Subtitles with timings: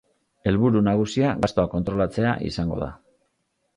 [0.51, 2.89] Helburu nagusia gastua kontrolatzea izango da.